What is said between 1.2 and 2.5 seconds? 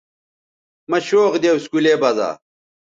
دے اسکولے بزا